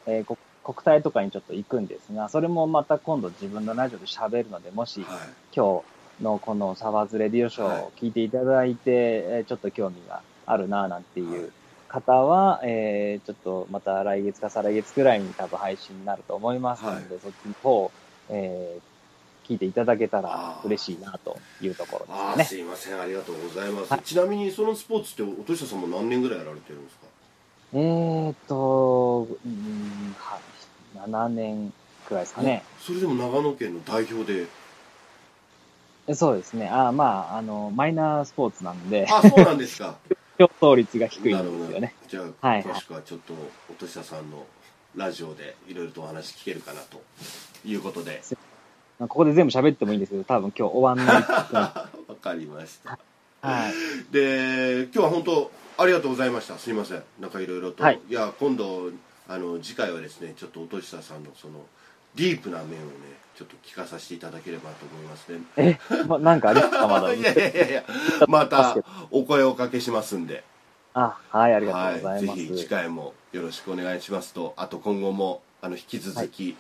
[0.07, 5.19] えーこ国体とかにちょっと行くんですが、それもまた今度自分のラジオで喋るので、もし、はい。
[5.57, 5.83] 今
[6.19, 11.53] 日のこのサバズレディオショーを聞いていただいて、えーちょっと興味があるななんていう
[11.89, 17.91] 方は、えーちょっとまた来月か再来月くらいに多分配信になると思いますので、そっちの方、
[18.29, 18.88] えー
[19.49, 22.59] 聞いていただけたら嬉しいなというところですね。
[22.59, 23.01] すいません。
[23.01, 24.03] ありがとうございます、はい。
[24.03, 27.07] ちなみにそのスポーツって音下さんも何年ぐらいやられてるんですか？
[27.75, 30.39] えーっと、うん、は
[31.07, 31.73] 7年
[32.07, 32.63] くらいですかね。
[32.81, 34.47] それでも長野県の代表で。
[36.07, 36.69] えそうですね。
[36.69, 39.97] あーまあ、あの、マイナースポーツなんで、あそうなんですか。
[40.39, 41.95] 競争率が低いんですよね。
[42.09, 42.63] じゃあ、はい。
[42.63, 43.35] 詳しくはちょっと
[43.71, 44.47] 音下さんの
[44.97, 47.03] ラジオでいろいろとお話聞けるかなと
[47.67, 48.23] いうことで。
[48.31, 48.48] まあ
[48.99, 51.23] ここで全部喋ってもいいんですけど、多分今日終わんない。
[52.09, 52.99] わかりました。
[53.41, 53.73] はい。
[54.13, 56.59] で今日は本当ありがとうございました。
[56.59, 57.03] すいません。
[57.21, 58.01] なんかいろいろと、はい。
[58.09, 58.91] や今度
[59.29, 61.61] あの次回はですねちょっと音下さんのその
[62.17, 62.79] ディープな面をね
[63.37, 65.41] ちょっと聞かさせていただければと思いますね。
[65.57, 65.79] え、
[66.09, 66.89] ま、なんかありますか？
[66.89, 67.13] まだ。
[67.15, 67.67] いやいやいや。
[67.69, 67.85] いや
[68.27, 68.77] また
[69.13, 70.43] お声をおかけしますんで。
[70.95, 72.27] あ、はい、ありがとうございます。
[72.27, 76.57] はい、ぜひ次回もよろしくお願いしますとあと今後もあの引き続き、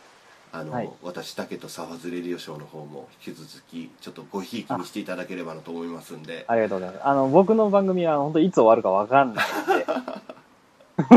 [0.53, 0.91] あのはい。
[1.03, 3.09] 私だけと沢ズレディオショーの方も。
[3.27, 6.45] 引き続きちょっとごひいきにしていただければなと思いますんで。
[6.49, 7.07] ありがとうございます。
[7.07, 9.67] あの、僕の番組は本当いつ終わるかわかんないん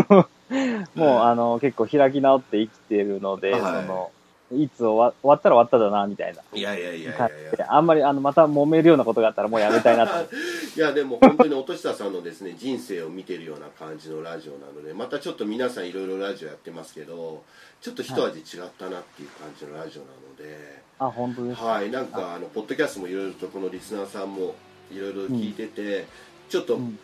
[0.09, 3.61] で、 もうあの、結構開き直って生きてるので、はい。
[3.61, 4.11] その、
[4.53, 6.41] いつ終わ終わったら終わっただな、みたいな。
[6.53, 10.13] いやいやいやいやいやあんまり、あの、また揉めるようなことがあったらもうやめたいなと。
[10.75, 17.43] いやでも本当に音下さんのですね人生を見てるような感じのラジオなのでまたちょっと皆さんいろいろラジオやってますけど
[17.81, 21.65] ちょっと一味違ったなっていう感じのラジオなので、あ、本当ですか？
[21.65, 24.55] はいなんかあのポッドキャストもいろいろとこのリスナーさんも
[24.89, 26.05] いろいろ聞いてて、
[26.47, 26.97] ちょっとうん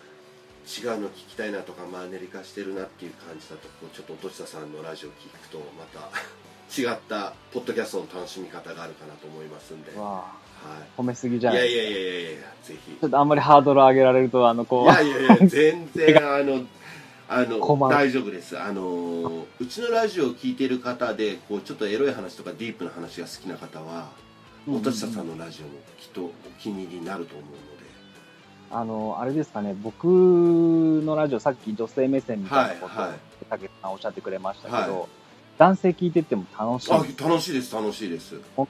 [0.66, 6.10] 違うの聞きたいなとかマンネリ化してるなっていう感じだとちょっと音下さんのラジオ聞くとまた
[6.76, 10.26] 違ったポッドキャストの楽しみ方があるかなと思いますんで、はわ
[10.98, 11.54] 褒めすぎじゃい。
[11.54, 12.92] いないやいやいやいやいや、ぜひ。
[13.00, 16.66] ちょっとあんまりハードル上げられると、あの、こいうやいやいや、全然、 あの、
[17.30, 18.60] あの、大丈夫です。
[18.60, 24.06] あの、うちのラジオを聞いてる方で、こう、ちょっとエロい話とかディープな話が好きな方は、うんうんうん
[24.70, 27.58] 音下さんのラジオもきっとお気に入りになると思うので。
[28.70, 33.20] あの、あれですかね、僕のラジオ、さっき女性目線みたいなことを、はいはい
[33.82, 35.08] さんおっしゃってくれましたけど、はい
[35.58, 36.92] 男性聞いてても楽しい。
[36.92, 36.98] あ。
[36.98, 38.36] 楽しいです楽しいです。
[38.56, 38.68] ほ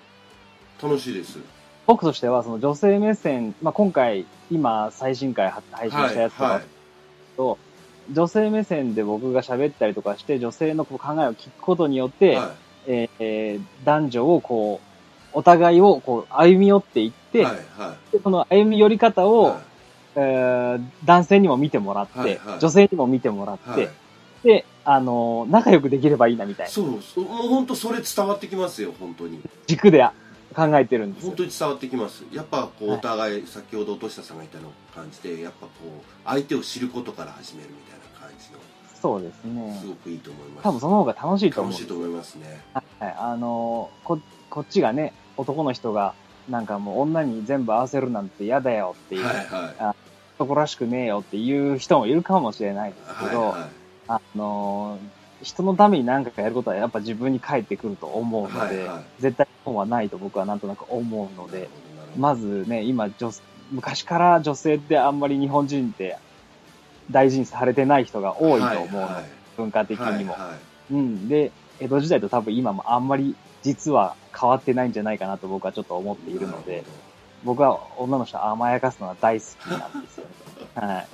[0.81, 1.39] 楽しいです。
[1.85, 6.63] 僕としては、その女性目線、まあ、今回、今、最新回配信したやつとか、はい
[7.37, 7.57] と、
[8.11, 12.53] 女性目線で僕が喋ったりとかして、女性のこう考えを聞くことによって、は
[12.87, 14.87] えーえー男女をこう、
[15.33, 19.49] お互いをこう歩み寄っていっいて、はいはでその歩み寄り方を、い。
[19.51, 19.61] は
[20.15, 22.59] えー男性にも見てもらって、はいはい。
[22.59, 23.89] 女性にも見てもらって、
[24.43, 26.71] で、あのー仲良くできればいいなみたいな。
[26.71, 29.41] そうそうもう本当それ伝わってきますよ本当に。
[29.67, 30.01] 軸で
[30.55, 31.29] 考えてるんですよ。
[31.31, 31.37] 本。
[31.37, 32.23] 当に伝わってきます。
[32.31, 32.97] やっぱこうはい。
[32.99, 38.59] お互い、先ほど落下さんが言ったの感じでやっぱこう相手を知ることから始めるみたいな感じの。
[39.01, 39.77] そうですね。
[39.81, 39.87] す。
[39.87, 40.63] ごくいいと思います。
[40.63, 41.73] 多分その方が楽しいと思う。
[41.73, 42.61] 楽しいと思いますね。
[42.73, 44.19] はい、あのーこ、
[44.49, 46.13] こっちがね、男の人が、
[46.49, 49.35] なんかもう女に全部合わせるなんて嫌だよっていう、はい
[49.79, 49.95] はい。
[50.39, 53.67] 男らしくねえよっていう人もいるかもしれないですけど、はいは
[54.07, 59.21] あのー人のために何かやることはやっぱ自分に返ってくると思うので、はいはい。
[59.21, 61.71] 絶対損はないと僕はなんとなく思うので、
[62.15, 63.29] まずね、今女、
[63.69, 66.17] 昔から女性ってあんまり日本人って
[67.09, 69.41] 大事にされてない人が多いと思うので、はいはい。
[69.55, 70.67] 文化的にも、はいはい。
[70.89, 71.27] うん。
[71.27, 76.87] で、江戸時代と多分今もあんまり実は変わってないんじゃないかなと僕はちょっと思っているので、
[77.43, 80.31] 僕は女の人を甘やかすのが大好きなんですよね。
[80.75, 81.05] は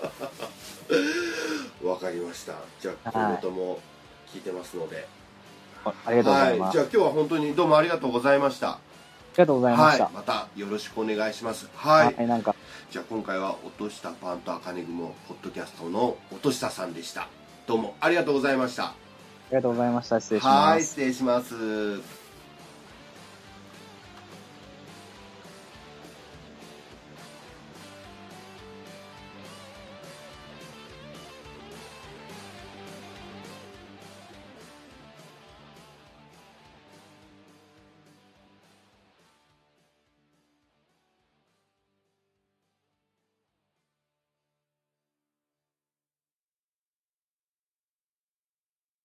[1.81, 1.85] い。
[1.85, 3.79] わかりましたじゃあ今後とも
[4.33, 5.07] 聞いてますので、
[5.85, 6.73] あありがとうございます。
[6.73, 8.79] じゃあ今日は本当にどうもありがとうございましたあ
[9.33, 10.03] りがとうございました。
[10.05, 12.55] はい、またよろしくお願いしますはい、はい、なんか、
[12.89, 17.27] じゃあ今回は落としたパンと赤ネグモポッドキャストの落としたさんでした
[17.67, 18.95] どうもありがとうございましたあ
[19.49, 20.19] りがとうございました。
[20.19, 20.85] 失礼しはいます。
[20.87, 22.22] 失礼します